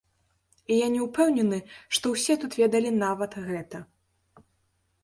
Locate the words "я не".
0.77-1.01